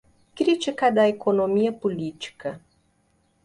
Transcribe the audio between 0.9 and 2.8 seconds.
da Economia Política